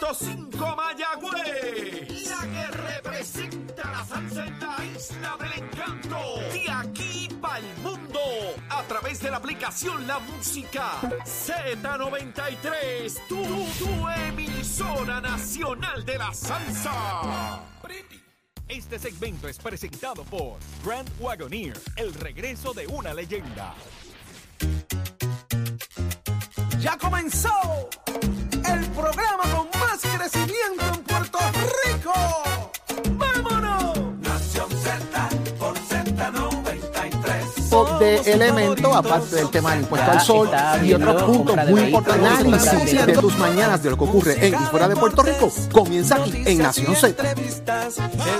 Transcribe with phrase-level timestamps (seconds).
[0.00, 2.28] 100.5 Mayagüez.
[2.28, 6.18] La que representa la salsa en la isla del encanto.
[6.52, 8.20] De aquí para el mundo.
[8.70, 10.92] A través de la aplicación La Música.
[11.24, 13.26] Z93.
[13.28, 13.44] Tu,
[13.84, 17.60] tu emisora nacional de la salsa.
[18.68, 23.74] Este segmento es presentado por Grand Wagoneer, el regreso de una leyenda.
[26.78, 27.50] Ya comenzó
[28.64, 29.69] el programa con
[30.04, 31.38] más crecimiento en Puerto
[31.84, 32.12] Rico.
[33.12, 33.98] ¡Vámonos!
[34.20, 37.70] Nación Z por Z93.
[37.70, 40.50] Pop de elemento, aparte del tema del impuesto al sol
[40.82, 42.40] y otros puntos muy importantes.
[42.40, 46.16] Análisis de tus mañanas de lo que ocurre en y fuera de Puerto Rico comienza
[46.16, 47.22] aquí en Nación Z.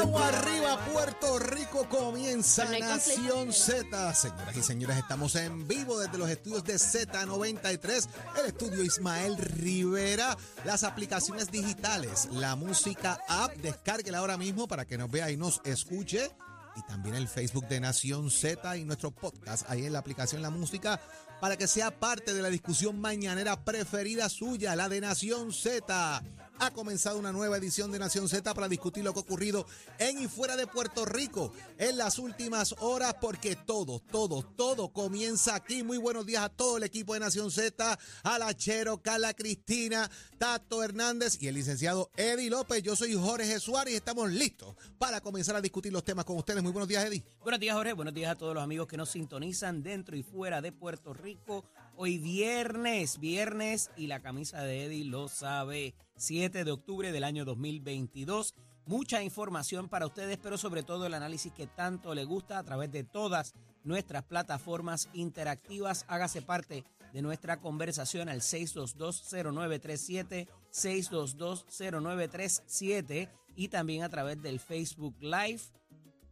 [0.01, 1.50] Agua arriba, Puerto Rico
[1.91, 4.15] comienza Nación Z.
[4.15, 8.09] Señoras y señores, estamos en vivo desde los estudios de Z93,
[8.39, 14.97] el estudio Ismael Rivera, las aplicaciones digitales, la música app, descárguela ahora mismo para que
[14.97, 16.31] nos vea y nos escuche.
[16.77, 20.51] Y también el Facebook de Nación Z y nuestro podcast ahí en la aplicación La
[20.51, 21.01] Música
[21.41, 26.23] para que sea parte de la discusión mañanera preferida suya, la de Nación Z.
[26.63, 29.67] Ha comenzado una nueva edición de Nación Z para discutir lo que ha ocurrido
[29.99, 35.55] en y fuera de Puerto Rico en las últimas horas, porque todo, todo, todo comienza
[35.55, 35.83] aquí.
[35.83, 40.11] Muy buenos días a todo el equipo de Nación Z, a la Chero, Carla Cristina,
[40.37, 42.83] Tato Hernández y el licenciado Eddie López.
[42.83, 46.63] Yo soy Jorge Suárez y estamos listos para comenzar a discutir los temas con ustedes.
[46.63, 47.25] Muy buenos días, Eddie.
[47.43, 47.95] Buenos días, Jorge.
[47.95, 51.65] Buenos días a todos los amigos que nos sintonizan dentro y fuera de Puerto Rico.
[52.03, 55.93] Hoy viernes, viernes, y la camisa de Eddie lo sabe.
[56.17, 58.55] 7 de octubre del año 2022.
[58.87, 62.91] Mucha información para ustedes, pero sobre todo el análisis que tanto le gusta a través
[62.91, 63.53] de todas
[63.85, 66.07] nuestras plataformas interactivas.
[66.09, 75.61] Hágase parte de nuestra conversación al 6220937, 6220937 y también a través del Facebook Live.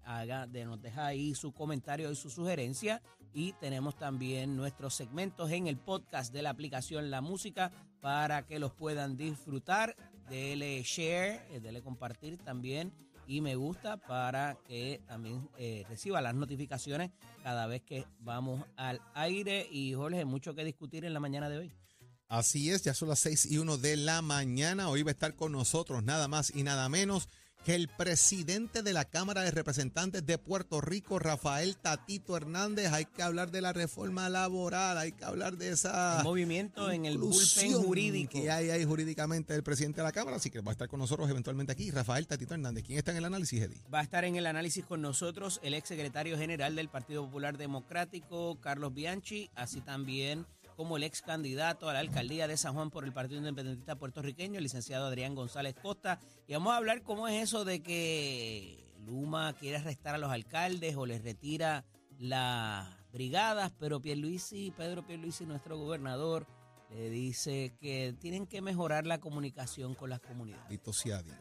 [0.09, 3.03] Haga, de, nos deja ahí su comentario y su sugerencia.
[3.35, 7.71] Y tenemos también nuestros segmentos en el podcast de la aplicación La Música
[8.01, 9.95] para que los puedan disfrutar.
[10.31, 12.91] Dele share, eh, dele compartir también
[13.27, 17.11] y me gusta para que también eh, reciba las notificaciones
[17.43, 19.69] cada vez que vamos al aire.
[19.71, 21.73] Y Jorge, mucho que discutir en la mañana de hoy.
[22.29, 24.89] Así es, ya son las 6 y 1 de la mañana.
[24.89, 27.29] Hoy va a estar con nosotros nada más y nada menos
[27.65, 32.93] que el presidente de la Cámara de Representantes de Puerto Rico, Rafael Tatito Hernández.
[32.93, 37.05] Hay que hablar de la reforma laboral, hay que hablar de esa El movimiento en
[37.05, 38.33] el bullpen jurídico.
[38.33, 40.37] que hay ahí jurídicamente el presidente de la Cámara.
[40.37, 42.85] Así que va a estar con nosotros eventualmente aquí, Rafael Tatito Hernández.
[42.85, 43.83] ¿Quién está en el análisis, Eddie?
[43.93, 47.59] Va a estar en el análisis con nosotros el ex secretario general del Partido Popular
[47.59, 50.47] Democrático, Carlos Bianchi, así también
[50.79, 54.59] como el ex candidato a la alcaldía de San Juan por el Partido Independentista Puertorriqueño,
[54.59, 56.21] el licenciado Adrián González Costa.
[56.47, 60.95] Y vamos a hablar cómo es eso de que Luma quiere arrestar a los alcaldes
[60.95, 61.85] o les retira
[62.21, 66.47] las brigadas, pero Pierluisi, Pedro Pierluisi, nuestro gobernador,
[66.95, 70.63] le dice que tienen que mejorar la comunicación con las comunidades.
[70.69, 71.37] Bendito sea Dios.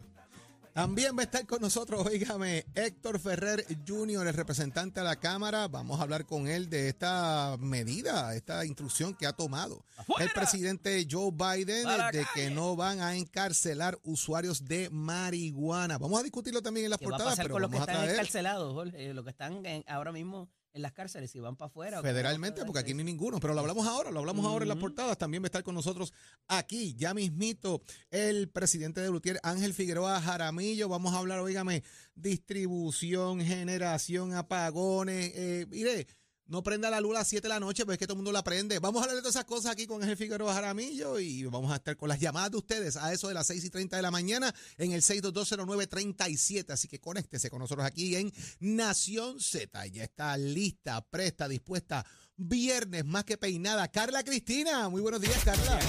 [0.78, 5.68] También va a estar con nosotros, oígame, Héctor Ferrer Jr., el representante de la Cámara.
[5.68, 9.84] Vamos a hablar con él de esta medida, esta instrucción que ha tomado
[10.20, 15.98] el presidente Joe Biden ¡Para de que no van a encarcelar usuarios de marihuana.
[15.98, 17.80] Vamos a discutirlo también en las ¿Qué va a portadas, pero con los que a
[17.80, 19.14] están traer encarcelados, Jorge?
[19.16, 22.02] Los que están en- ahora mismo en las cárceles, si van para afuera.
[22.02, 25.18] federalmente, porque aquí hay ninguno, pero lo hablamos ahora, lo hablamos ahora en las portadas.
[25.18, 26.14] También va a estar con nosotros
[26.48, 30.88] aquí, ya mismito, el presidente de Lutier, Ángel Figueroa Jaramillo.
[30.88, 31.84] Vamos a hablar, oígame,
[32.16, 35.32] distribución, generación, apagones.
[35.36, 36.08] Eh, mire,
[36.48, 38.18] no prenda la luz a las 7 de la noche, pero es que todo el
[38.18, 38.80] mundo la prende.
[38.80, 41.76] Vamos a hablar de todas esas cosas aquí con Ángel Figueroa Jaramillo y vamos a
[41.76, 44.12] estar con las llamadas de ustedes a eso de las 6 y 30 de la
[44.12, 46.72] mañana en el 6220937.
[46.72, 49.86] Así que conéctese con nosotros aquí en Nación Z.
[49.88, 52.06] Ya está lista, presta, dispuesta.
[52.38, 53.88] Viernes más que peinada.
[53.90, 55.80] Carla Cristina, muy buenos días, Carla.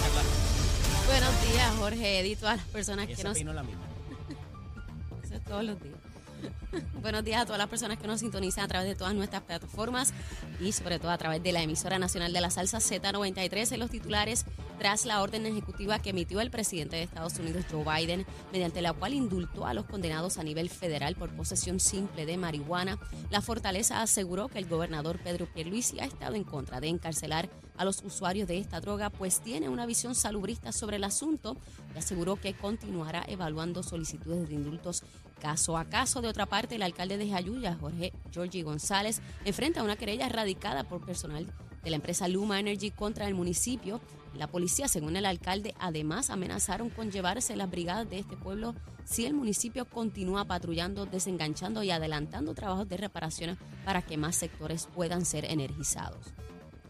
[1.07, 3.35] Buenos días, Jorge, Edith, todas las personas Y que nos...
[3.35, 3.87] peinó la misma.
[5.25, 5.99] Eso es todos los días.
[7.03, 10.13] Buenos días a todas las personas que nos sintonizan a través de todas nuestras plataformas
[10.61, 13.91] y sobre todo a través de la emisora nacional de la salsa Z93 en los
[13.91, 14.45] titulares
[14.79, 18.93] tras la orden ejecutiva que emitió el presidente de Estados Unidos Joe Biden mediante la
[18.93, 22.99] cual indultó a los condenados a nivel federal por posesión simple de marihuana.
[23.31, 27.85] La fortaleza aseguró que el gobernador Pedro Pierluisi ha estado en contra de encarcelar a
[27.85, 31.57] los usuarios de esta droga, pues tiene una visión salubrista sobre el asunto
[31.95, 35.05] y aseguró que continuará evaluando solicitudes de indultos
[35.39, 36.21] caso a caso.
[36.21, 41.05] De otra parte, el alcalde de Jayuya, Jorge Georgie González, enfrenta una querella radicada por
[41.05, 41.47] personal
[41.83, 44.01] de la empresa Luma Energy contra el municipio.
[44.35, 48.75] La policía, según el alcalde, además amenazaron con llevarse las brigadas de este pueblo
[49.05, 54.87] si el municipio continúa patrullando, desenganchando y adelantando trabajos de reparaciones para que más sectores
[54.95, 56.35] puedan ser energizados.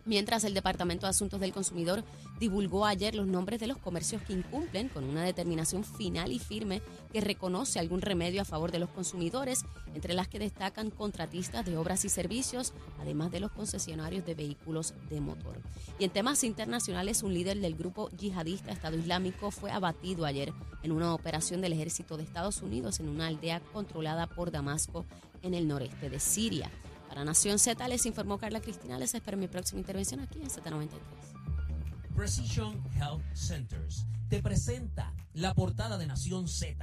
[0.09, 2.03] Mientras el Departamento de Asuntos del Consumidor
[2.41, 6.81] divulgó ayer los nombres de los comercios que incumplen con una determinación final y firme
[7.13, 11.77] que reconoce algún remedio a favor de los consumidores, entre las que destacan contratistas de
[11.77, 15.61] obras y servicios, además de los concesionarios de vehículos de motor.
[15.99, 20.93] Y en temas internacionales, un líder del grupo yihadista Estado Islámico fue abatido ayer en
[20.93, 25.05] una operación del ejército de Estados Unidos en una aldea controlada por Damasco
[25.43, 26.71] en el noreste de Siria.
[27.19, 28.97] Para Nación Z les informó Carla Cristina.
[28.97, 30.89] Les espero mi próxima intervención aquí en Z93.
[32.15, 36.77] Precision Health Centers te presenta la portada de Nación Z.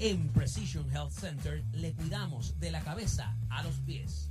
[0.00, 4.28] En Precision Health Center le cuidamos de la cabeza a los pies.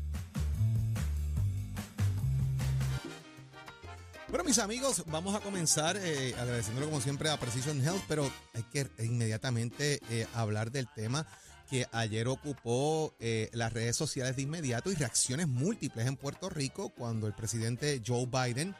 [4.27, 8.63] Bueno, mis amigos, vamos a comenzar eh, agradeciéndolo como siempre a Precision Health, pero hay
[8.63, 11.25] que inmediatamente eh, hablar del tema
[11.69, 16.89] que ayer ocupó eh, las redes sociales de inmediato y reacciones múltiples en Puerto Rico
[16.89, 18.75] cuando el presidente Joe Biden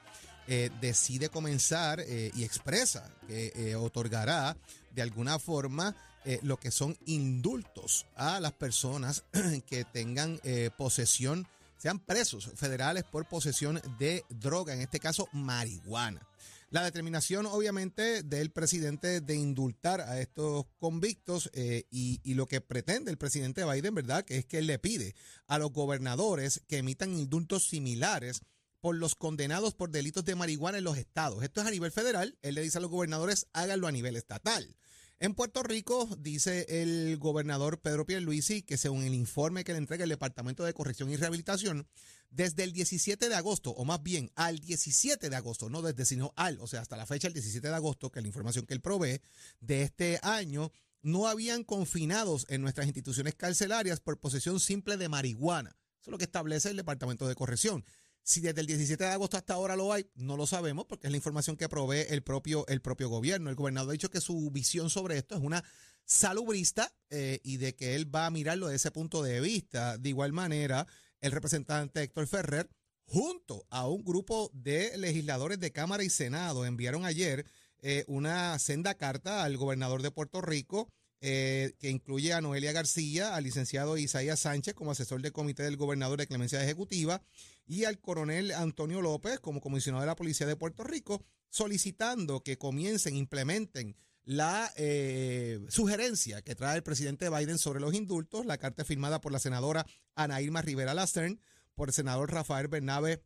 [0.48, 4.56] eh, decide comenzar eh, y expresa que otorgará
[4.94, 5.96] de alguna forma
[6.42, 9.24] lo que son indultos a las personas
[9.68, 10.40] que tengan
[10.76, 11.48] posesión,
[11.78, 16.28] sean presos federales por posesión de droga, en este caso marihuana.
[16.70, 22.62] La determinación, obviamente, del presidente de indultar a estos convictos eh, y, y, lo que
[22.62, 24.26] pretende el presidente Biden, ¿verdad?
[24.26, 25.16] Que es que él le pide
[25.48, 28.42] a los gobernadores que emitan indultos similares
[28.86, 31.44] por los condenados por delitos de marihuana en los estados.
[31.44, 32.38] Esto es a nivel federal.
[32.44, 34.76] Él le dice a los gobernadores, háganlo a nivel estatal.
[35.20, 40.04] En Puerto Rico, dice el gobernador Pedro Pierluisi, que según el informe que le entrega
[40.04, 41.88] el Departamento de Corrección y Rehabilitación,
[42.36, 46.34] desde el 17 de agosto, o más bien al 17 de agosto, no desde sino
[46.36, 48.74] al, o sea, hasta la fecha del 17 de agosto, que es la información que
[48.74, 49.22] él provee
[49.62, 50.72] de este año,
[51.02, 55.78] no habían confinados en nuestras instituciones carcelarias por posesión simple de marihuana.
[56.02, 57.86] Eso es lo que establece el Departamento de Corrección.
[58.22, 61.12] Si desde el 17 de agosto hasta ahora lo hay, no lo sabemos porque es
[61.12, 63.50] la información que provee el propio, el propio gobierno.
[63.50, 65.64] El gobernador ha dicho que su visión sobre esto es una
[66.04, 69.98] salubrista eh, y de que él va a mirarlo desde ese punto de vista.
[69.98, 70.88] De igual manera,
[71.26, 72.70] el representante Héctor Ferrer,
[73.06, 77.46] junto a un grupo de legisladores de Cámara y Senado, enviaron ayer
[77.80, 80.88] eh, una senda carta al gobernador de Puerto Rico
[81.22, 85.78] eh, que incluye a Noelia García, al licenciado Isaías Sánchez como asesor del comité del
[85.78, 87.24] gobernador de clemencia ejecutiva
[87.66, 92.60] y al coronel Antonio López como comisionado de la Policía de Puerto Rico, solicitando que
[92.60, 93.96] comiencen, implementen
[94.26, 99.32] la eh, sugerencia que trae el presidente Biden sobre los indultos, la carta firmada por
[99.32, 99.86] la senadora
[100.16, 101.40] Ana Irma Rivera Lastern,
[101.76, 103.24] por el senador Rafael Bernabe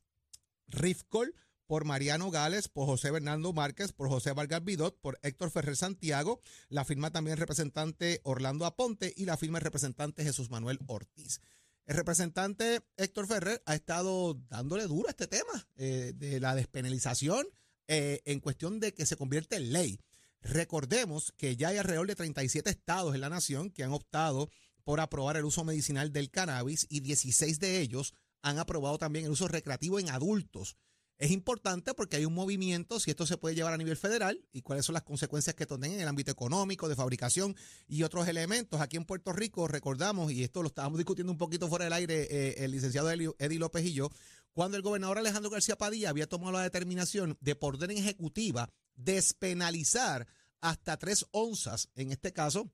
[0.68, 1.34] Rifkol,
[1.68, 6.42] por Mariano Gales, por José Bernardo Márquez, por José Vargas Vidot, por Héctor Ferrer Santiago,
[6.68, 11.42] la firma también el representante Orlando Aponte y la firma el representante Jesús Manuel Ortiz.
[11.86, 17.48] El representante Héctor Ferrer ha estado dándole duro a este tema eh, de la despenalización
[17.88, 20.00] eh, en cuestión de que se convierte en ley.
[20.41, 24.50] Recordemos que ya hay alrededor de 37 estados en la nación que han optado
[24.83, 29.31] por aprobar el uso medicinal del cannabis y 16 de ellos han aprobado también el
[29.31, 30.77] uso recreativo en adultos.
[31.19, 34.62] Es importante porque hay un movimiento, si esto se puede llevar a nivel federal y
[34.62, 37.57] cuáles son las consecuencias que esto en el ámbito económico, de fabricación
[37.88, 38.80] y otros elementos.
[38.80, 42.28] Aquí en Puerto Rico, recordamos, y esto lo estábamos discutiendo un poquito fuera del aire,
[42.31, 44.09] eh, el licenciado Eddie López y yo,
[44.54, 50.27] cuando el gobernador Alejandro García Padilla había tomado la determinación de por orden ejecutiva despenalizar
[50.61, 52.71] hasta tres onzas, en este caso,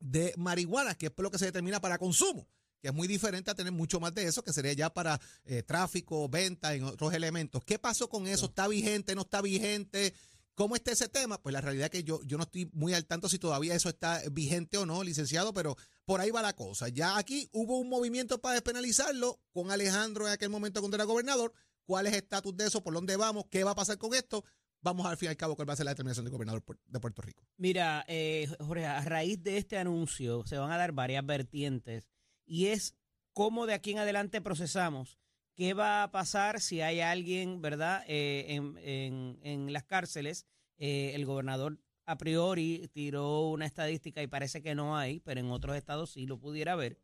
[0.00, 2.48] de marihuana, que es lo que se determina para consumo
[2.82, 5.62] que es muy diferente a tener mucho más de eso, que sería ya para eh,
[5.62, 7.62] tráfico, venta, en otros elementos.
[7.64, 8.46] ¿Qué pasó con eso?
[8.46, 9.14] ¿Está vigente?
[9.14, 10.12] ¿No está vigente?
[10.56, 11.40] ¿Cómo está ese tema?
[11.40, 13.88] Pues la realidad es que yo, yo no estoy muy al tanto si todavía eso
[13.88, 16.88] está vigente o no, licenciado, pero por ahí va la cosa.
[16.88, 21.52] Ya aquí hubo un movimiento para despenalizarlo con Alejandro en aquel momento cuando era gobernador.
[21.84, 22.82] ¿Cuál es el estatus de eso?
[22.82, 23.44] ¿Por dónde vamos?
[23.48, 24.44] ¿Qué va a pasar con esto?
[24.82, 27.00] Vamos al fin y al cabo cuál va a ser la determinación del gobernador de
[27.00, 27.44] Puerto Rico.
[27.56, 32.10] Mira, eh, Jorge, a raíz de este anuncio se van a dar varias vertientes
[32.44, 32.96] y es
[33.32, 35.18] cómo de aquí en adelante procesamos.
[35.54, 40.46] ¿Qué va a pasar si hay alguien, verdad, eh, en, en, las cárceles?
[40.78, 45.50] Eh, el gobernador a priori tiró una estadística y parece que no hay, pero en
[45.50, 46.98] otros estados sí lo pudiera ver.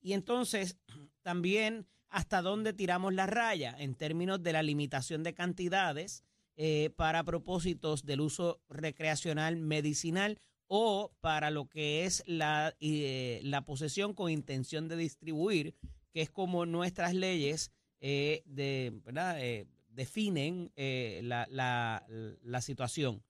[0.00, 0.76] Y entonces,
[1.22, 6.24] también hasta dónde tiramos la raya en términos de la limitación de cantidades
[6.56, 13.64] eh, para propósitos del uso recreacional medicinal o para lo que es la, eh, la
[13.64, 15.74] posesión con intención de distribuir,
[16.12, 19.36] que es como nuestras leyes eh, de, ¿verdad?
[19.40, 23.22] Eh, definen eh, la, la, la situación.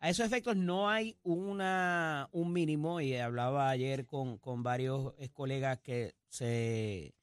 [0.00, 5.78] A esos efectos no hay una, un mínimo, y hablaba ayer con, con varios colegas
[5.80, 7.14] que se,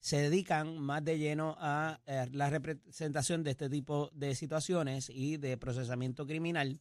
[0.00, 5.36] se dedican más de lleno a eh, la representación de este tipo de situaciones y
[5.36, 6.80] de procesamiento criminal.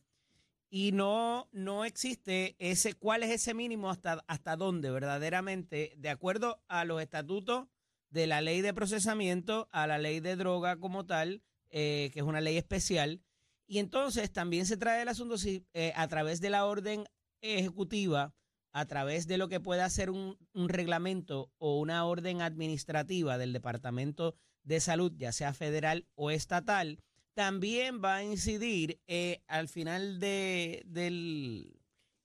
[0.69, 6.61] Y no, no existe ese, cuál es ese mínimo hasta, hasta dónde verdaderamente, de acuerdo
[6.67, 7.67] a los estatutos
[8.09, 12.25] de la ley de procesamiento, a la ley de droga como tal, eh, que es
[12.25, 13.21] una ley especial,
[13.67, 17.05] y entonces también se trae el asunto si eh, a través de la orden
[17.41, 18.33] ejecutiva,
[18.71, 24.35] a través de lo que pueda ser un, reglamento o una orden administrativa del Departamento
[24.63, 26.99] de Salud, ya sea federal o estatal,
[27.33, 31.79] también va a incidir eh, al final de, del,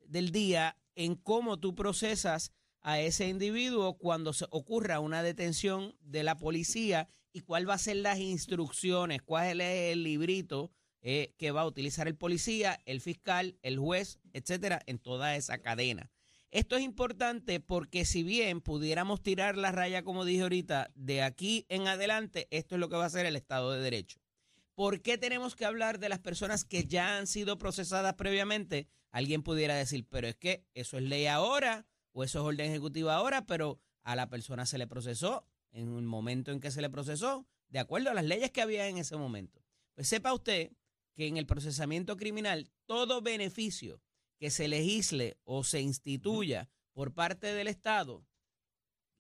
[0.07, 6.23] del día en cómo tú procesas a ese individuo cuando se ocurra una detención de
[6.23, 10.71] la policía y cuál va a ser las instrucciones, cuál es el librito
[11.01, 15.59] eh, que va a utilizar el policía, el fiscal, el juez, etcétera, en toda esa
[15.59, 16.11] cadena.
[16.55, 21.67] Esto es importante porque si bien pudiéramos tirar la raya, como dije ahorita, de aquí
[21.69, 24.21] en adelante, esto es lo que va a ser el Estado de Derecho.
[24.77, 28.87] ¿Por qué tenemos que hablar de las personas que ya han sido procesadas previamente?
[29.11, 33.17] Alguien pudiera decir, pero es que eso es ley ahora o eso es orden ejecutiva
[33.17, 36.89] ahora, pero a la persona se le procesó en un momento en que se le
[36.89, 39.61] procesó, de acuerdo a las leyes que había en ese momento.
[39.97, 40.71] Pues sepa usted
[41.17, 44.01] que en el procesamiento criminal todo beneficio
[44.39, 48.25] que se legisle o se instituya por parte del Estado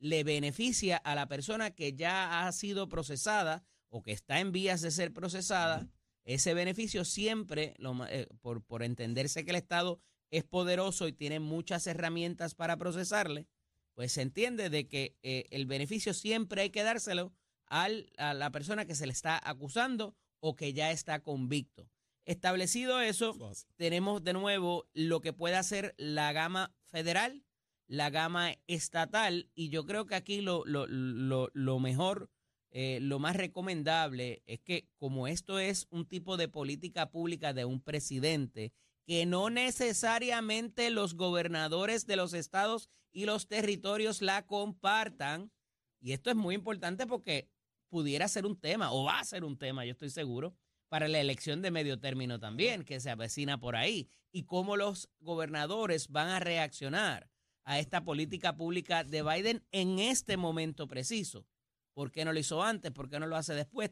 [0.05, 4.83] le beneficia a la persona que ya ha sido procesada o que está en vías
[4.83, 5.89] de ser procesada.
[6.25, 7.75] Ese beneficio siempre,
[8.09, 13.47] eh, por, por entenderse que el Estado es poderoso y tiene muchas herramientas para procesarle,
[13.95, 17.33] pues se entiende de que eh, el beneficio siempre hay que dárselo
[17.67, 21.89] al, a la persona que se le está acusando o que ya está convicto.
[22.25, 23.37] Establecido eso,
[23.77, 27.45] tenemos de nuevo lo que puede hacer la gama federal,
[27.87, 32.31] la gama estatal, y yo creo que aquí lo, lo, lo, lo mejor,
[32.71, 37.67] eh, lo más recomendable es que como esto es un tipo de política pública de
[37.67, 38.73] un presidente,
[39.07, 45.53] que no necesariamente los gobernadores de los estados y los territorios la compartan,
[46.01, 47.51] y esto es muy importante porque
[47.91, 50.57] pudiera ser un tema, o va a ser un tema, yo estoy seguro,
[50.95, 55.11] para la elección de medio término también, que se avecina por ahí, y cómo los
[55.19, 57.29] gobernadores van a reaccionar
[57.65, 61.49] a esta política pública de Biden en este momento preciso.
[61.95, 62.93] ¿Por qué no lo hizo antes?
[62.93, 63.91] ¿Por qué no lo hace después?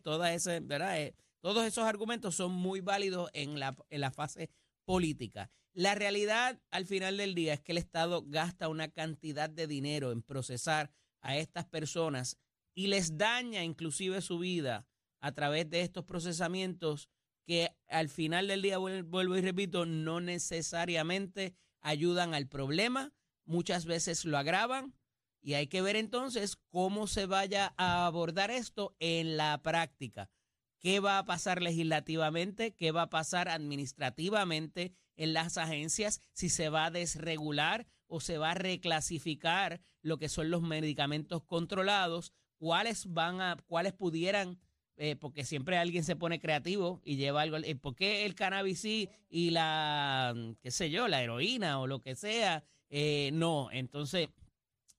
[0.63, 1.01] ¿verdad?
[1.01, 4.49] Eh, todos esos argumentos son muy válidos en la, en la fase
[4.85, 5.51] política.
[5.73, 10.13] La realidad al final del día es que el Estado gasta una cantidad de dinero
[10.13, 12.39] en procesar a estas personas
[12.77, 14.87] y les daña inclusive su vida
[15.23, 17.09] a través de estos procesamientos
[17.47, 23.15] que al final del día, vuelvo y repito, no necesariamente ayudan al problema,
[23.45, 24.95] muchas veces lo agravan
[25.41, 30.31] y hay que ver entonces cómo se vaya a abordar esto en la práctica.
[30.79, 32.75] ¿Qué va a pasar legislativamente?
[32.75, 36.21] ¿Qué va a pasar administrativamente en las agencias?
[36.33, 41.45] Si se va a desregular o se va a reclasificar lo que son los medicamentos
[41.45, 44.61] controlados cuáles van a, cuáles pudieran,
[44.97, 47.57] eh, porque siempre alguien se pone creativo y lleva algo.
[47.59, 52.01] Eh, ¿Por qué el cannabis sí y la, qué sé yo, la heroína o lo
[52.01, 52.65] que sea?
[52.91, 54.29] Eh, no, entonces,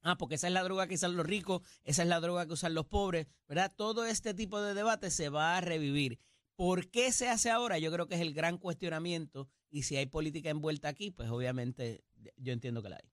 [0.01, 2.53] ah, porque esa es la droga que usan los ricos, esa es la droga que
[2.53, 3.71] usan los pobres, ¿verdad?
[3.75, 6.19] Todo este tipo de debate se va a revivir.
[6.55, 7.79] ¿Por qué se hace ahora?
[7.79, 12.03] Yo creo que es el gran cuestionamiento y si hay política envuelta aquí, pues obviamente
[12.37, 13.12] yo entiendo que la hay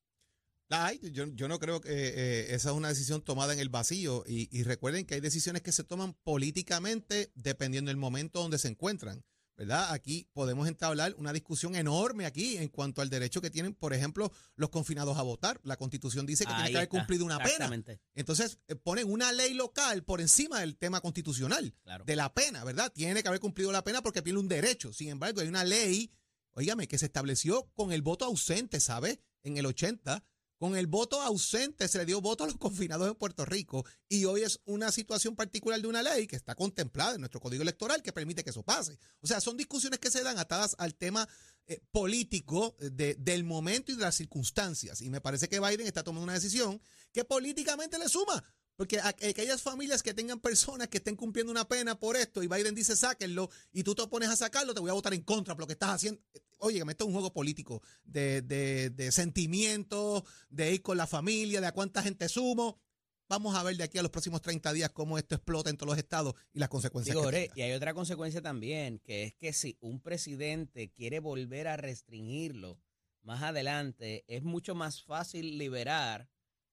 [1.12, 5.04] yo, no creo que eh, esa es una decisión tomada en el vacío y, recuerden
[5.04, 9.24] que hay decisiones que se toman políticamente dependiendo del momento donde se encuentran,
[9.56, 9.92] ¿verdad?
[9.92, 14.30] Aquí podemos entablar una discusión enorme aquí en cuanto al derecho que tienen, por ejemplo,
[14.54, 15.60] los confinados a votar.
[15.64, 17.68] La constitución dice que tiene que haber cumplido una pena.
[18.14, 21.74] Entonces eh, ponen una ley local por encima del tema constitucional,
[22.06, 22.92] de la pena, ¿verdad?
[22.92, 24.92] Tiene que haber cumplido la pena porque tiene un derecho.
[24.92, 26.12] Sin embargo, hay una ley,
[26.52, 29.20] oígame, que se estableció con el voto ausente, ¿sabe?
[29.42, 30.22] En el 80
[30.60, 34.26] con el voto ausente se le dio voto a los confinados en Puerto Rico y
[34.26, 38.02] hoy es una situación particular de una ley que está contemplada en nuestro código electoral
[38.02, 38.98] que permite que eso pase.
[39.22, 41.26] O sea, son discusiones que se dan atadas al tema
[41.66, 45.00] eh, político del momento y de las circunstancias.
[45.00, 46.78] Y me parece que Biden está tomando una decisión
[47.10, 48.44] que políticamente le suma.
[48.80, 52.74] Porque aquellas familias que tengan personas que estén cumpliendo una pena por esto y Biden
[52.74, 55.64] dice sáquenlo y tú te opones a sacarlo, te voy a votar en contra por
[55.64, 56.18] lo que estás haciendo
[56.60, 61.60] oye, esto es un juego político de, de, de sentimientos, de ir con la familia,
[61.60, 62.80] de a cuánta gente sumo.
[63.28, 65.90] vamos a ver de aquí a los próximos 30 días cómo esto explota en todos
[65.90, 69.52] los estados y las consecuencias Digo, que y hay otra consecuencia también, que es que
[69.52, 72.80] si un presidente quiere volver a restringirlo
[73.20, 76.30] más adelante, es mucho más fácil liberar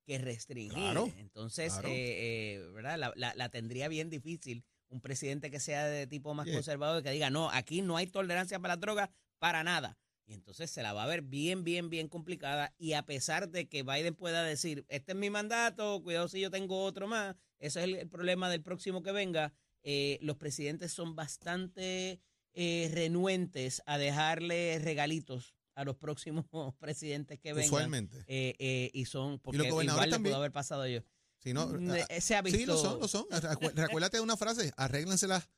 [0.08, 0.74] que restringir.
[0.74, 1.90] Claro, Entonces, claro.
[1.90, 2.98] eh, eh, ¿verdad?
[2.98, 6.54] La, la- la tendría bien difícil un presidente que sea de tipo más Oye.
[6.56, 9.98] conservador, que diga, no, aquí no hay tolerancia para las drogas, para nada.
[10.26, 12.74] Y entonces se la va a ver bien, bien, bien complicada.
[12.78, 16.50] Y a pesar de que Biden pueda decir, este es mi mandato, cuidado si yo
[16.52, 20.94] tengo otro más, ese es el, el problema del próximo que venga, eh, los presidentes
[20.94, 22.22] son bastante
[22.54, 26.46] eh, renuentes a dejarle regalitos a los próximos
[26.80, 27.66] presidentes que vengan.
[27.66, 28.18] Usualmente.
[28.28, 31.04] Eh, eh, y son, porque los gobernadores igual le pudo haber pasado a ellos.
[31.40, 32.58] Si no, Mm, ah, eh, se ha visto.
[32.60, 33.26] Sí, lo son, lo son.
[33.30, 35.50] Recu- Recuérdate de una frase, arréglenselas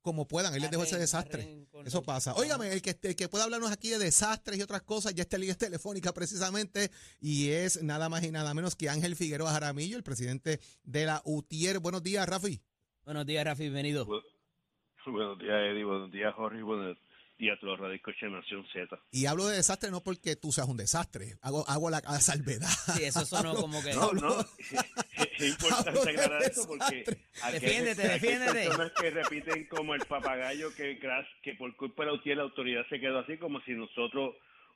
[0.00, 0.54] como puedan.
[0.54, 1.66] Él les dejó ese desastre.
[1.84, 2.34] Eso los- pasa.
[2.34, 5.36] Óigame, el que, el que pueda hablarnos aquí de desastres y otras cosas, ya está
[5.36, 6.90] en línea telefónica precisamente,
[7.20, 11.20] y es nada más y nada menos que Ángel Figueroa Jaramillo, el presidente de la
[11.24, 11.80] UTIER.
[11.80, 12.62] Buenos días, Rafi.
[13.04, 14.06] Buenos días, Rafi, bienvenido.
[14.06, 14.22] Bu-
[15.06, 15.84] Buenos días, Eddie.
[15.84, 16.62] Buenos días, Jorge.
[16.62, 16.96] Buenos
[17.44, 18.98] días a todos los radicos de Nación Z.
[19.12, 22.68] Y hablo de desastre no porque tú seas un desastre, hago, hago la, la salvedad.
[22.96, 23.92] Sí, eso sonó Hablo- como que.
[23.94, 24.36] No, no.
[25.38, 27.04] Es importante Hablo de aclarar eso porque
[27.42, 28.64] hay- Defiéndete, hay defiéndete.
[28.66, 30.98] personas que repiten como el papagayo que,
[31.42, 34.34] que por culpa de la autoridad se quedó así como si nosotros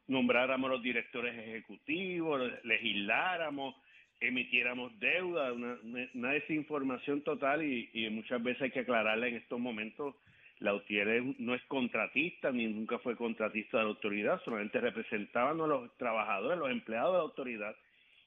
[0.09, 3.75] nombráramos los directores ejecutivos, legisláramos,
[4.21, 9.37] emitiéramos deuda, una, una- una desinformación total y, y muchas veces hay que aclararla en
[9.37, 10.15] estos momentos.
[10.61, 15.61] La UTIER es- no es contratista ni nunca fue contratista de la autoridad, solamente representaban
[15.61, 17.77] a los trabajadores, los empleados de la autoridad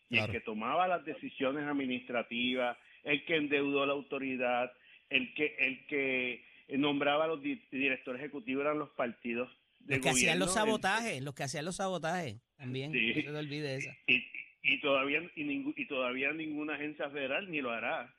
[0.10, 0.32] y Claro.
[0.32, 4.72] el que tomaba las decisiones administrativas, el que endeudó a la autoridad,
[5.10, 6.46] el que el que
[6.78, 9.50] nombraba a los di- directores ejecutivos eran los partidos
[9.82, 12.92] de Los que hacían los el- sabotajes, los que hacían los sabotajes también.
[12.94, 13.08] Sí.
[13.10, 13.98] No se te olvide esa.
[14.08, 14.24] y,
[14.64, 18.14] y todavía y todavía ninguna agencia federal ni lo hará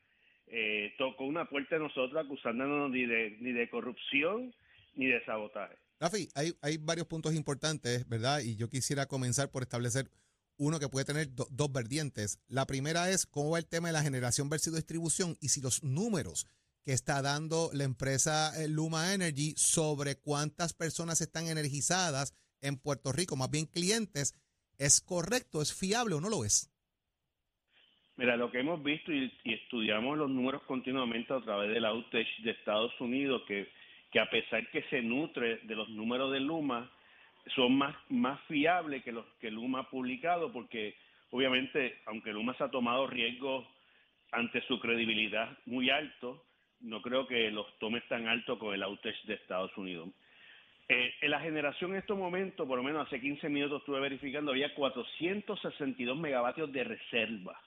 [0.52, 4.54] eh, tocó una puerta de nosotros acusándonos ni de ni de corrupción
[4.94, 8.40] ni de sabotaje Rafi, hay, hay varios puntos importantes, ¿verdad?
[8.40, 10.10] Y yo quisiera comenzar por establecer
[10.58, 12.40] uno que puede tener do- dos vertientes.
[12.48, 15.82] La primera es cómo va el tema de la generación versus distribución y si los
[15.84, 16.46] números
[16.84, 23.12] que está dando la empresa eh, Luma Energy sobre cuántas personas están energizadas en Puerto
[23.12, 24.34] Rico, más bien clientes,
[24.78, 26.68] es correcto, es fiable o no lo es.
[28.16, 32.50] Mira, lo que hemos visto y, estudiamos los números continuamente a través del outage de
[32.50, 33.68] Estados Unidos, que,
[34.10, 36.90] que a pesar que se nutre de los números de Luma,
[37.54, 40.94] son más, más fiables que los que Luma ha publicado, porque
[41.30, 43.66] obviamente, aunque Luma se ha tomado riesgos
[44.30, 46.44] ante su credibilidad muy alto,
[46.80, 50.10] no creo que los tomes tan alto con el outage de Estados Unidos.
[50.88, 54.50] Eh, en la generación en estos momentos, por lo menos hace 15 minutos estuve verificando,
[54.50, 57.58] había 462 megavatios de reserva.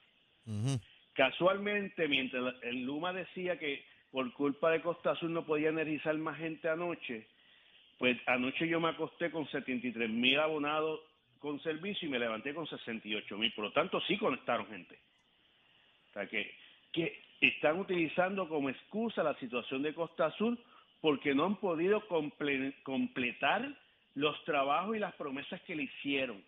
[1.13, 6.37] Casualmente, mientras el Luma decía que por culpa de Costa Azul no podía energizar más
[6.37, 7.27] gente anoche,
[7.97, 10.99] pues anoche yo me acosté con 73 mil abonados
[11.39, 13.51] con servicio y me levanté con 68 mil.
[13.53, 14.99] Por lo tanto, sí conectaron gente.
[16.09, 16.53] O sea, que,
[16.91, 20.59] que están utilizando como excusa la situación de Costa Azul
[21.01, 23.69] porque no han podido comple- completar
[24.15, 26.43] los trabajos y las promesas que le hicieron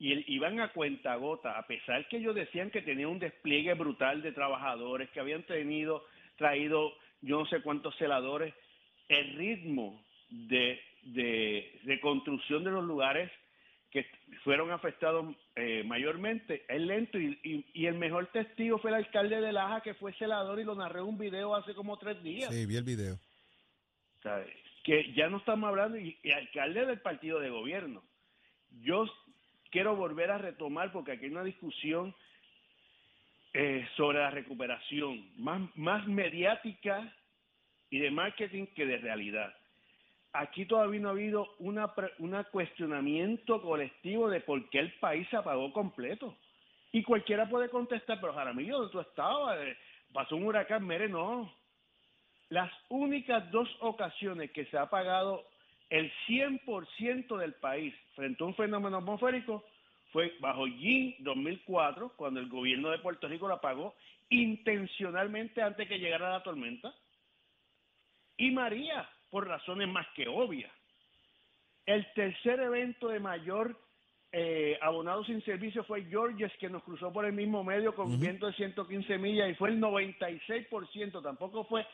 [0.00, 3.74] y el- iban a cuenta gota, a pesar que ellos decían que tenían un despliegue
[3.74, 6.04] brutal de trabajadores, que habían tenido,
[6.36, 8.52] traído yo no sé cuántos celadores,
[9.08, 13.30] el ritmo de, de, de construcción de los lugares
[13.90, 14.06] que
[14.44, 19.40] fueron afectados eh, mayormente es lento y, y, y el mejor testigo fue el alcalde
[19.40, 22.54] de Laja que fue celador y lo narré en un video hace como tres días.
[22.54, 23.18] Sí, vi el video.
[24.84, 28.02] Que ya no estamos hablando, y, y alcalde del partido de gobierno.
[28.80, 29.04] Yo
[29.70, 32.14] quiero volver a retomar, porque aquí hay una discusión
[33.52, 37.12] eh, sobre la recuperación, más, más mediática
[37.90, 39.54] y de marketing que de realidad.
[40.32, 45.72] Aquí todavía no ha habido una cuestionamiento colectivo de por qué el país se apagó
[45.72, 46.36] completo.
[46.92, 49.58] Y cualquiera puede contestar, pero Jaramillo, ¿dónde tú estabas?
[49.60, 49.76] Eh,
[50.12, 51.52] Pasó un huracán, mere, no.
[52.48, 55.46] Las únicas dos ocasiones que se ha apagado
[55.90, 59.64] el 100% del país frente a un fenómeno atmosférico
[60.12, 63.94] fue bajo Yin 2004, cuando el gobierno de Puerto Rico lo apagó
[64.28, 66.94] intencionalmente antes que llegara la tormenta,
[68.36, 70.72] y María, por razones más que obvias.
[71.84, 73.76] El tercer evento de mayor
[74.32, 78.46] eh, abonado sin servicio fue Georges, que nos cruzó por el mismo medio con viento
[78.46, 81.84] de 115 millas y fue el 96%, tampoco fue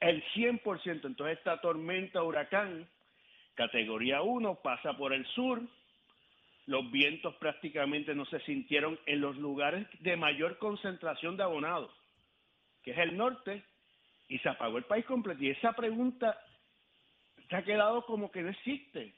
[0.00, 1.06] el 100%.
[1.06, 2.86] Entonces esta tormenta huracán,
[3.56, 5.60] categoría 1, pasa por el sur,
[6.66, 11.90] los vientos prácticamente no se sintieron en los lugares de mayor concentración de abonados,
[12.82, 13.64] que es el norte,
[14.28, 15.42] y se apagó el país completo.
[15.42, 16.38] Y esa pregunta
[17.48, 19.14] se ha quedado como que no existe.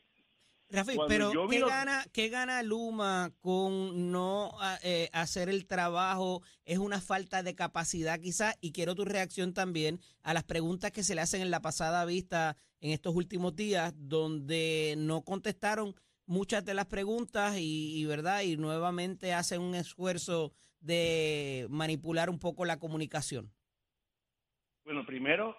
[0.70, 6.42] Rafi, Cuando pero ¿qué gana, ¿qué gana Luma con no ah, eh, hacer el trabajo?
[6.66, 8.54] ¿Es una falta de capacidad quizás?
[8.60, 12.04] Y quiero tu reacción también a las preguntas que se le hacen en la pasada
[12.04, 15.94] vista en estos últimos días, donde no contestaron
[16.26, 22.38] muchas de las preguntas y, y, verdad y nuevamente hacen un esfuerzo de manipular un
[22.38, 23.50] poco la comunicación.
[24.84, 25.56] Bueno, primero,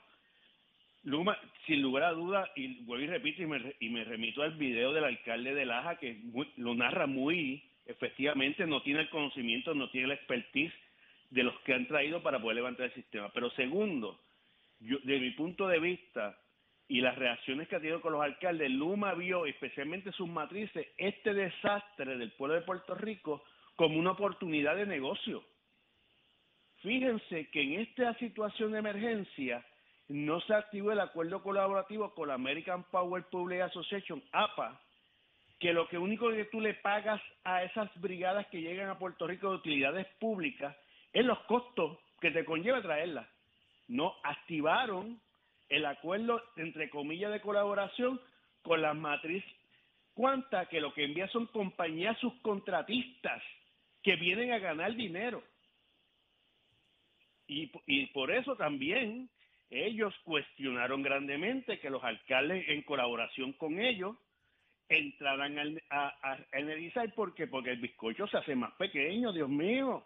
[1.03, 1.37] Luma,
[1.69, 4.91] sin lugar a duda, y vuelvo y repito, y me, y me remito al video
[4.91, 6.19] del alcalde de Laja, que
[6.57, 10.73] lo narra muy efectivamente, no tiene el conocimiento, no tiene la expertise
[11.29, 13.29] de los que han traído para poder levantar el sistema.
[13.33, 14.19] Pero segundo,
[14.79, 16.37] yo, de mi punto de vista
[16.87, 21.33] y las reacciones que ha tenido con los alcaldes, Luma vio, especialmente sus matrices, este
[21.33, 23.43] desastre del pueblo de Puerto Rico
[23.75, 25.43] como una oportunidad de negocio.
[26.81, 29.63] Fíjense que en esta situación de emergencia
[30.09, 34.81] no se activó el acuerdo colaborativo con la American Power Public Association, APA,
[35.59, 39.27] que lo que único que tú le pagas a esas brigadas que llegan a Puerto
[39.27, 40.75] Rico de utilidades públicas
[41.13, 43.27] es los costos que te conlleva traerlas.
[43.87, 45.21] No activaron
[45.69, 48.19] el acuerdo, entre comillas, de colaboración
[48.63, 49.43] con la matriz
[50.15, 53.41] Cuanta, que lo que envía son compañías subcontratistas
[54.01, 55.43] que vienen a ganar dinero.
[57.47, 59.29] Y, y por eso también
[59.69, 64.15] ellos cuestionaron grandemente que los alcaldes, en colaboración con ellos,
[64.87, 67.13] entraran al- a, a, a energizar.
[67.13, 67.47] ¿Por qué?
[67.47, 70.05] Porque el bizcocho se hace más pequeño, Dios mío.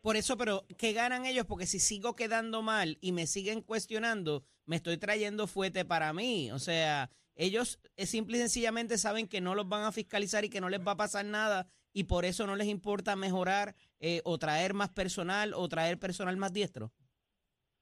[0.00, 1.46] Por eso, pero ¿qué ganan ellos?
[1.46, 6.50] Porque si sigo quedando mal y me siguen cuestionando, me estoy trayendo fuete para mí.
[6.50, 10.50] O sea, ellos eh, simple y sencillamente saben que no los van a fiscalizar y
[10.50, 14.22] que no les va a pasar nada y por eso no les importa mejorar eh,
[14.24, 16.90] o traer más personal o traer personal más diestro.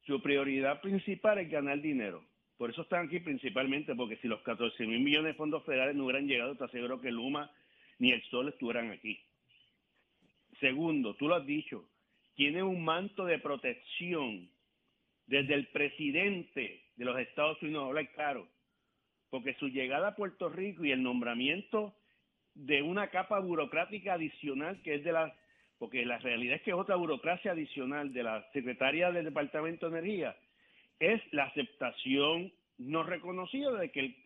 [0.07, 2.25] Su prioridad principal es ganar dinero.
[2.57, 6.05] Por eso están aquí principalmente, porque si los 14 mil millones de fondos federales no
[6.05, 7.51] hubieran llegado, te aseguro que Luma
[7.99, 9.19] ni el Sol estuvieran aquí.
[10.59, 11.87] Segundo, tú lo has dicho,
[12.35, 14.51] tiene un manto de protección
[15.27, 18.49] desde el presidente de los Estados Unidos, habla claro,
[19.31, 21.95] porque su llegada a Puerto Rico y el nombramiento
[22.55, 25.35] de una capa burocrática adicional que es de la,
[25.81, 29.99] porque la realidad es que es otra burocracia adicional de la secretaria del Departamento de
[29.99, 30.37] Energía,
[31.01, 34.16] es la aceptación no reconocida de que el-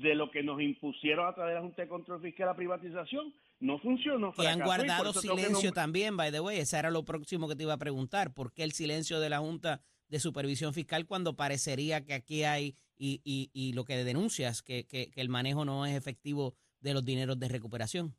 [0.00, 3.34] de lo que nos impusieron a través de la Junta de Control Fiscal la privatización
[3.58, 4.32] no funcionó.
[4.32, 6.58] Que han guardado silencio también, by the way.
[6.60, 8.32] Ese era lo próximo que te iba a preguntar.
[8.32, 12.76] ¿Por qué el silencio de la Junta de Supervisión Fiscal cuando parecería que aquí hay,
[12.96, 16.94] y, y, y lo que denuncias, que, que, que el manejo no es efectivo de
[16.94, 18.14] los dineros de recuperación?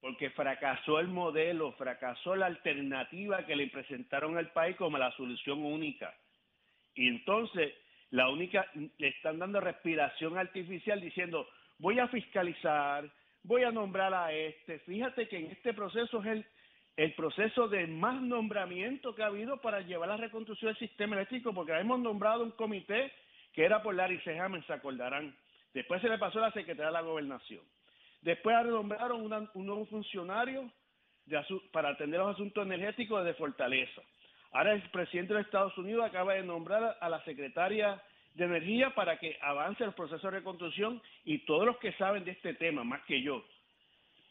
[0.00, 5.62] Porque fracasó el modelo, fracasó la alternativa que le presentaron al país como la solución
[5.62, 6.14] única.
[6.94, 7.74] Y entonces,
[8.10, 11.46] la única, le están dando respiración artificial diciendo,
[11.78, 13.10] voy a fiscalizar,
[13.42, 14.78] voy a nombrar a este.
[14.80, 16.44] Fíjate que en este proceso es
[16.96, 21.52] el, proceso de más nombramiento que ha habido para llevar la reconstrucción del sistema eléctrico,
[21.54, 23.12] porque hemos nombrado un comité
[23.52, 25.34] que era por Larry Sejamen, se acordarán.
[25.72, 27.62] Después se le pasó la Secretaría de la Gobernación.
[28.22, 30.70] Después nombraron una- un nuevo funcionario
[31.26, 34.02] de para atender los asuntos energéticos de Fortaleza.
[34.52, 38.02] Ahora el presidente de Estados Unidos acaba de nombrar a la secretaria
[38.34, 42.32] de Energía para que avance el proceso de reconstrucción y todos los que saben de
[42.32, 43.44] este tema, más que yo,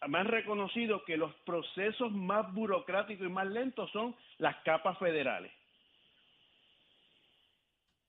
[0.07, 5.51] me han reconocido que los procesos más burocráticos y más lentos son las capas federales.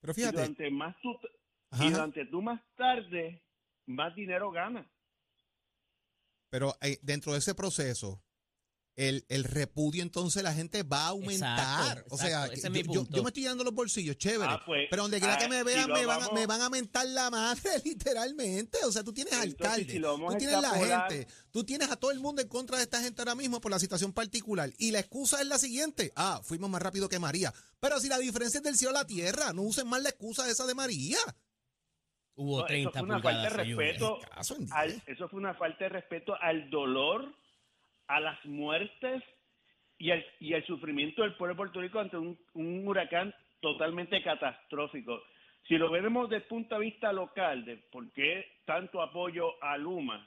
[0.01, 1.19] Pero Y durante más tú,
[1.73, 1.91] y ajá.
[1.91, 3.41] durante tú más tarde,
[3.87, 4.87] más dinero ganas.
[6.51, 8.23] Pero eh, dentro de ese proceso,
[8.97, 11.99] el, el repudio entonces la gente va a aumentar.
[11.99, 14.53] Exacto, o sea, es yo, yo- me estoy dando los bolsillos, chévere.
[14.53, 16.61] Ah, pues, pero donde quiera que ah, me vean, me van, a- vamos- me van
[16.61, 18.79] a mentar la madre, literalmente.
[18.85, 20.71] O sea, tú tienes Entonces, alcalde, si tú tienes la
[21.09, 23.71] gente, tú tienes a todo el mundo en contra de esta gente ahora mismo por
[23.71, 24.71] la situación particular.
[24.77, 26.13] Y la excusa es la siguiente.
[26.17, 27.55] Ah, fuimos más rápido que María.
[27.79, 30.51] Pero si la diferencia es del cielo a la tierra, no usen más la excusa
[30.51, 31.19] esa de María.
[32.41, 33.49] Hubo No, eso 30 fue una falta de
[33.85, 34.19] respeto
[34.73, 37.33] al- eso fue una falta de respeto al dolor,
[38.07, 39.23] a las muertes
[39.99, 44.23] y al, y al sufrimiento del pueblo de Puerto Rico ante un, un huracán totalmente
[44.23, 45.23] catastrófico.
[45.69, 49.77] Si lo vemos desde el punto de vista local, de por qué tanto apoyo a
[49.77, 50.27] Luma,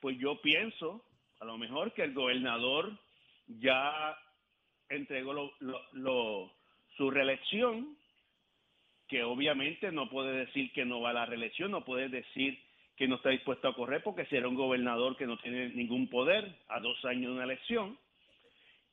[0.00, 1.04] pues yo pienso,
[1.40, 2.90] a lo mejor, que el gobernador
[3.46, 4.16] ya
[4.88, 6.52] entregó lo- lo- lo-
[6.96, 7.98] su reelección,
[9.08, 12.58] que obviamente no puede decir que no va a la reelección, no puede decir
[12.96, 16.56] que no está dispuesto a correr porque será un gobernador que no tiene ningún poder
[16.68, 17.98] a dos años de una elección.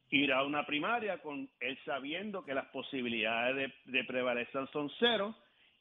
[0.09, 5.35] Ir a una primaria con él sabiendo que las posibilidades de, de prevalecer son cero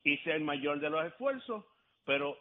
[0.04, 1.64] y ser el mayor de los esfuerzos,
[2.04, 2.38] pero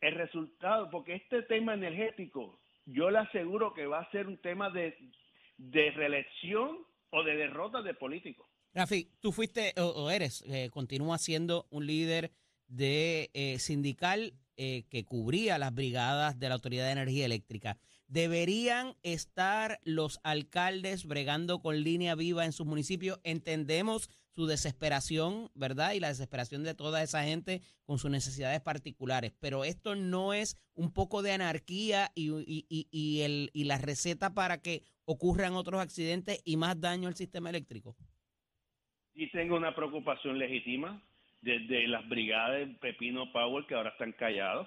[0.00, 4.70] el resultado, porque este tema energético, yo le aseguro que va a ser un tema
[4.70, 4.96] de,
[5.58, 6.78] de reelección
[7.10, 8.49] o de derrota de políticos.
[8.72, 12.32] Rafi, tú fuiste o, eres, eh, continúa siendo un líder
[12.68, 17.78] de eh, sindical eh, que cubría las brigadas de la Autoridad de Energía Eléctrica.
[18.06, 23.18] ¿Deberían estar los alcaldes bregando con línea viva en sus municipios?
[23.24, 25.92] Entendemos su desesperación, ¿verdad?
[25.92, 29.32] Y la desesperación de toda esa gente con sus necesidades particulares.
[29.40, 34.60] Pero esto no es un poco de anarquía y, y, y, y la receta para
[34.60, 37.96] que ocurran otros accidentes y más daño al sistema eléctrico.
[39.20, 40.98] Y tengo una preocupación legítima
[41.42, 44.66] desde las brigadas de Pepino Power que ahora están callados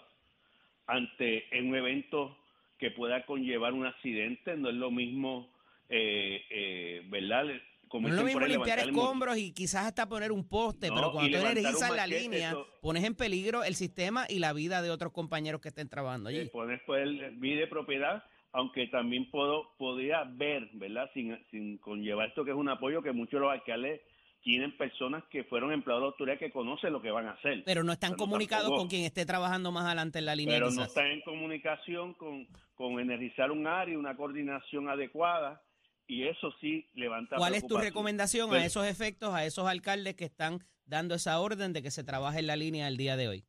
[0.86, 2.38] ante un evento
[2.78, 4.56] que pueda conllevar un accidente.
[4.56, 5.52] No es lo mismo,
[5.90, 7.46] eh, eh, ¿verdad?
[7.88, 11.12] Como no es lo mismo limpiar escombros y quizás hasta poner un poste, no, pero
[11.14, 14.92] cuando tú energizas la línea, eso, pones en peligro el sistema y la vida de
[14.92, 16.42] otros compañeros que estén trabajando allí.
[16.42, 21.10] Eh, pones pues el vida de propiedad, aunque también puedo podría ver, ¿verdad?
[21.16, 24.00] Sin, sin conllevar esto que es un apoyo que muchos de los alcaldes
[24.44, 27.64] tienen personas que fueron empleados de la autoridad que conocen lo que van a hacer.
[27.66, 30.56] Pero no están pero comunicados tampoco, con quien esté trabajando más adelante en la línea.
[30.56, 30.78] Pero quizás.
[30.78, 35.64] no están en comunicación con, con energizar un área, una coordinación adecuada,
[36.08, 40.16] y eso sí levanta ¿Cuál es tu recomendación pues, a esos efectos, a esos alcaldes
[40.16, 43.30] que están dando esa orden de que se trabaje en la línea el día de
[43.30, 43.46] hoy?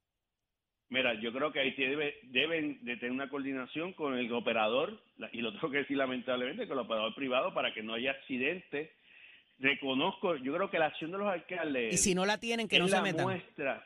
[0.91, 5.03] Mira, yo creo que ahí debe, deben de tener una coordinación con el operador,
[5.33, 8.91] y lo tengo que decir lamentablemente, con el operador privado para que no haya accidentes
[9.59, 11.95] reconozco, yo creo que la acción de los alcaldes.
[11.95, 13.25] Y si no la tienen, que no se metan.
[13.25, 13.85] Muestra,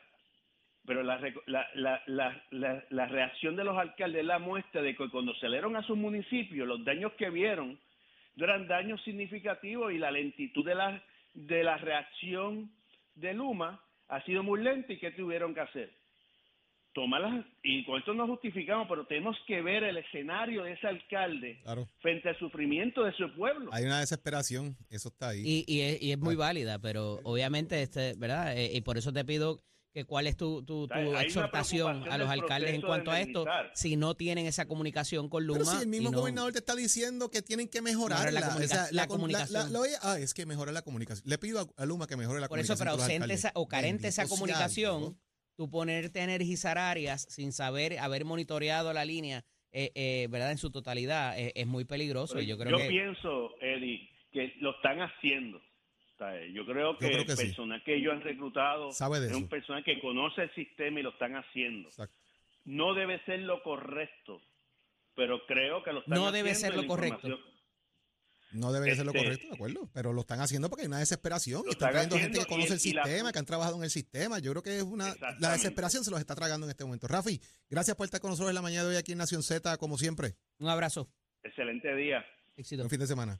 [0.85, 5.35] pero la, la, la, la, reacción de los alcaldes es la muestra de que cuando
[5.35, 7.79] salieron a sus municipios, los daños que vieron
[8.35, 11.03] eran daños significativos y la lentitud de la,
[11.33, 12.71] de la reacción
[13.15, 14.93] de Luma ha sido muy lenta.
[14.93, 15.98] ¿Y qué tuvieron que hacer?
[16.93, 21.59] Tomarlas, y con esto no justificamos, pero tenemos que ver el escenario de ese alcalde
[21.63, 21.87] claro.
[22.01, 23.69] frente al sufrimiento de su pueblo.
[23.73, 25.41] Hay una desesperación, eso está ahí.
[25.45, 28.57] Y, y, es, y es, muy válida, pero obviamente, este, ¿verdad?
[28.57, 29.61] Eh, y por eso te pido
[29.93, 33.95] que cuál es tu, tu, tu exhortación a los alcaldes en cuanto a esto, si
[33.95, 35.59] no tienen esa comunicación con Luma.
[35.59, 38.65] Pero si el mismo no, gobernador te está diciendo que tienen que mejorar la, comunica
[38.65, 39.73] o sea, la, la, comunicación.
[39.73, 41.27] La, ah, es que mejore la comunicación.
[41.27, 42.77] Le pido a, a Luma que mejore la por comunicación.
[42.77, 45.17] Por eso, pero ausente esa, o carente esa comunicación
[45.59, 49.43] tú ponerte a energizar áreas sin saber haber monitoreado la línea,
[49.73, 50.51] eh, eh, ¿verdad?
[50.51, 52.39] En su totalidad eh, es muy peligroso.
[52.39, 52.87] Y yo creo yo que...
[52.87, 55.61] pienso, Eddie, que lo están haciendo.
[56.53, 57.85] Yo creo que, yo creo que el personal sí.
[57.85, 59.39] que ellos han reclutado ¿Sabe de es eso?
[59.39, 61.89] un personal que conoce el sistema y lo están haciendo.
[61.89, 62.15] Exacto.
[62.63, 64.41] No debe ser lo correcto,
[65.13, 66.31] pero creo que lo están no haciendo.
[66.31, 67.37] No debe ser lo correcto.
[68.51, 70.99] No debería este, ser lo correcto, de acuerdo, pero lo están haciendo porque hay una
[70.99, 71.63] desesperación.
[71.67, 73.31] Y están trayendo gente que conoce el sistema, la...
[73.31, 74.39] que han trabajado en el sistema.
[74.39, 75.15] Yo creo que es una.
[75.39, 77.07] La desesperación se los está tragando en este momento.
[77.07, 79.77] Rafi, gracias por estar con nosotros en la mañana de hoy aquí en Nación Z,
[79.77, 80.35] como siempre.
[80.59, 81.09] Un abrazo.
[81.43, 82.25] Excelente día.
[82.57, 82.81] Éxito.
[82.83, 83.39] Buen fin de semana.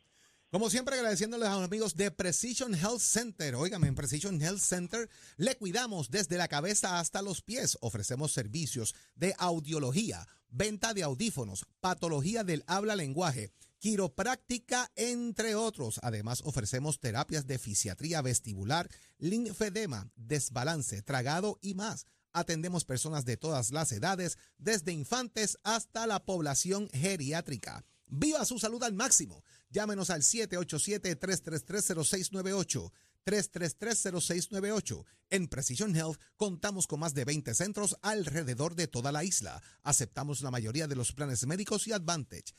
[0.51, 3.53] Como siempre, agradeciéndoles a los amigos de Precision Health Center.
[3.53, 7.77] Óigame, en Precision Health Center le cuidamos desde la cabeza hasta los pies.
[7.81, 15.99] Ofrecemos servicios de audiología, venta de audífonos, patología del habla-lenguaje, quiropráctica, entre otros.
[16.03, 18.87] Además, ofrecemos terapias de fisiatría vestibular,
[19.17, 22.05] linfedema, desbalance, tragado y más.
[22.31, 27.83] Atendemos personas de todas las edades, desde infantes hasta la población geriátrica.
[28.05, 29.43] Viva su salud al máximo.
[29.69, 32.91] Llámenos al 787-333-0698.
[33.29, 35.05] 333-0698.
[35.29, 39.61] En Precision Health contamos con más de 20 centros alrededor de toda la isla.
[39.83, 42.55] Aceptamos la mayoría de los planes médicos y Advantage.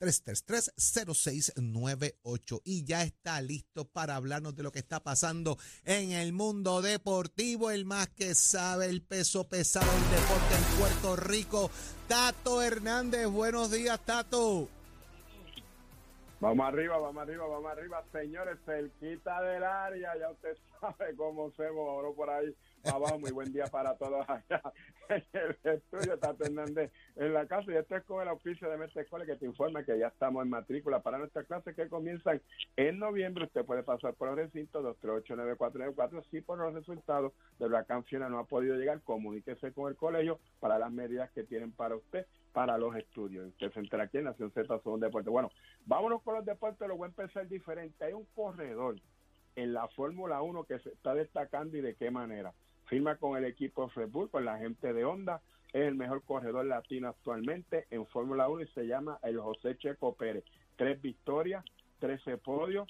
[0.00, 2.62] 787-333-0698.
[2.64, 7.70] Y ya está listo para hablarnos de lo que está pasando en el mundo deportivo.
[7.70, 11.70] El más que sabe el peso pesado del deporte en Puerto Rico.
[12.08, 13.28] Tato Hernández.
[13.28, 14.68] Buenos días, Tato.
[16.38, 21.66] Vamos arriba, vamos arriba, vamos arriba, señores, cerquita del área, ya usted sabe cómo se
[21.66, 22.54] ahora por ahí
[22.88, 23.18] abajo.
[23.18, 24.62] Muy buen día para todos allá
[25.08, 27.72] en el estudio, Tato Hernández en la casa.
[27.72, 30.42] Y esto es con el auspicio de Mestre Escuela que te informa que ya estamos
[30.44, 32.40] en matrícula para nuestras clases que comienzan
[32.76, 33.44] en noviembre.
[33.44, 36.24] Usted puede pasar por el recinto 2389494.
[36.30, 40.38] Si por los resultados del huracán Fiona no ha podido llegar, comuníquese con el colegio
[40.60, 43.48] para las medidas que tienen para usted para los estudios.
[43.48, 45.30] Usted se entera aquí en Nación Z son deportes.
[45.30, 45.50] Bueno,
[45.84, 48.02] vámonos con los deportes, lo voy a empezar diferente.
[48.02, 48.96] Hay un corredor
[49.56, 52.52] en la Fórmula 1 que se está destacando y de qué manera.
[52.84, 55.40] firma con el equipo Red Bull, con la gente de Honda,
[55.72, 60.14] es el mejor corredor latino actualmente en Fórmula 1 y se llama el José Checo
[60.14, 60.44] Pérez.
[60.76, 61.64] Tres victorias,
[61.98, 62.88] trece podios.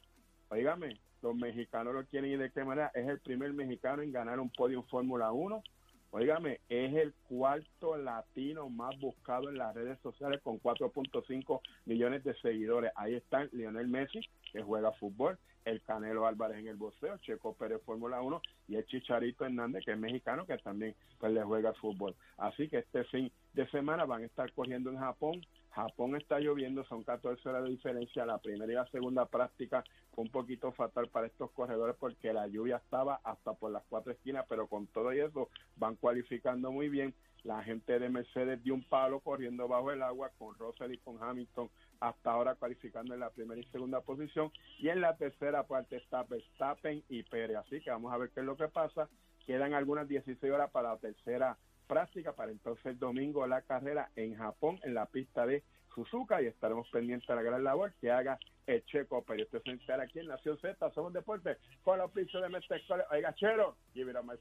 [0.50, 2.90] Óigame, los mexicanos lo quieren y de qué manera.
[2.94, 5.62] Es el primer mexicano en ganar un podio en Fórmula 1.
[6.10, 12.34] Óigame, es el cuarto latino más buscado en las redes sociales con 4.5 millones de
[12.40, 12.92] seguidores.
[12.94, 14.20] Ahí están Lionel Messi,
[14.52, 18.86] que juega fútbol, el Canelo Álvarez en el boxeo, Checo Pérez Fórmula 1 y el
[18.86, 22.14] Chicharito Hernández, que es mexicano, que también pues, le juega fútbol.
[22.38, 25.44] Así que este fin de semana van a estar corriendo en Japón.
[25.72, 28.24] Japón está lloviendo, son 14 horas de diferencia.
[28.24, 29.82] La primera y la segunda práctica
[30.14, 34.12] fue un poquito fatal para estos corredores porque la lluvia estaba hasta por las cuatro
[34.12, 37.12] esquinas, pero con todo y eso van cualificando muy bien.
[37.42, 41.22] La gente de Mercedes dio un palo corriendo bajo el agua con Russell y con
[41.22, 41.68] Hamilton
[42.00, 46.22] hasta ahora cualificando en la primera y segunda posición y en la tercera parte está
[46.24, 47.56] Verstappen y Pérez.
[47.56, 49.08] Así que vamos a ver qué es lo que pasa.
[49.46, 51.56] Quedan algunas 16 horas para la tercera
[51.86, 55.62] práctica para entonces el domingo la carrera en Japón en la pista de
[55.94, 59.48] Suzuka y estaremos pendientes de la gran labor que haga el Checo Pérez.
[59.52, 63.76] Usted se aquí en Nación Z, somos deportes con la oficio de Mestre Oiga, chero,
[63.94, 64.36] give it my.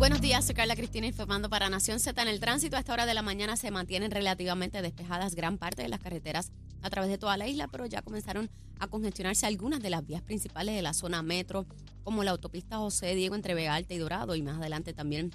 [0.00, 2.22] Buenos días, soy Carla Cristina informando para Nación Z.
[2.22, 5.82] En el tránsito a esta hora de la mañana se mantienen relativamente despejadas gran parte
[5.82, 9.82] de las carreteras a través de toda la isla, pero ya comenzaron a congestionarse algunas
[9.82, 11.66] de las vías principales de la zona metro,
[12.02, 15.32] como la autopista José Diego entre Vega Alta y Dorado, y más adelante también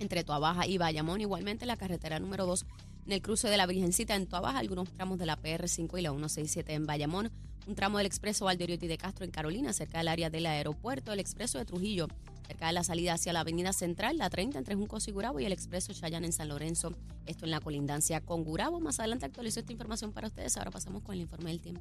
[0.00, 1.20] entre Tuabaja y Bayamón.
[1.20, 2.66] Igualmente la carretera número 2
[3.06, 6.10] en el cruce de la Virgencita en Tuabaja, algunos tramos de la PR5 y la
[6.10, 7.30] 167 en Bayamón,
[7.68, 11.20] un tramo del expreso Valderiotti de Castro en Carolina, cerca del área del aeropuerto, el
[11.20, 12.08] expreso de Trujillo
[12.52, 15.46] cerca de la salida hacia la avenida central, la 30 entre Juncos y Gurabo y
[15.46, 16.92] el expreso Chayán en San Lorenzo,
[17.24, 18.78] esto en la colindancia con Gurabo.
[18.78, 21.80] Más adelante actualizo esta información para ustedes, ahora pasamos con el informe del tiempo.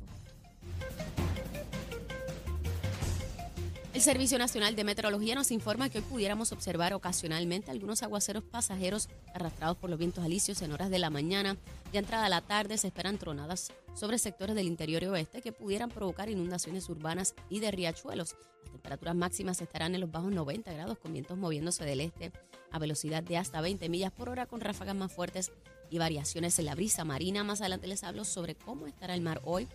[3.94, 9.10] El Servicio Nacional de Meteorología nos informa que hoy pudiéramos observar ocasionalmente algunos aguaceros pasajeros
[9.34, 11.58] arrastrados por los vientos alisios en horas de la mañana.
[11.92, 16.30] Ya entrada la tarde se esperan tronadas sobre sectores del interior oeste que pudieran provocar
[16.30, 18.38] inundaciones urbanas y de riachuelos.
[18.64, 22.32] Las temperaturas máximas estarán en los bajos 90 grados con vientos moviéndose del este
[22.72, 25.52] a velocidad de hasta 20 millas por hora con ráfagas más fuertes
[25.90, 27.44] y variaciones en la brisa marina.
[27.44, 29.68] Más adelante les hablo sobre cómo estará el mar hoy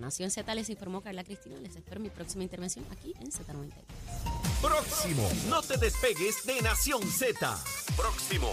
[0.00, 1.58] Nación Z les informó Carla Cristina.
[1.60, 3.72] Les espero mi próxima intervención aquí en Z93.
[4.60, 5.30] Próximo.
[5.48, 7.58] No te despegues de Nación Z.
[7.96, 8.52] Próximo.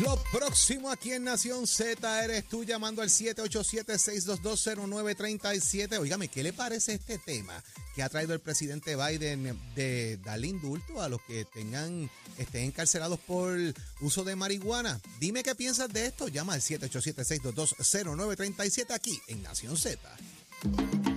[0.00, 5.98] Lo próximo aquí en Nación Z eres tú llamando al 787-6220937.
[5.98, 11.00] Óigame, ¿qué le parece este tema que ha traído el presidente Biden de dar indulto
[11.00, 13.56] a los que tengan estén encarcelados por
[14.00, 15.00] uso de marihuana?
[15.18, 16.28] Dime qué piensas de esto.
[16.28, 19.98] Llama al 787-6220937 aquí en Nación Z.
[20.62, 21.15] Thank you.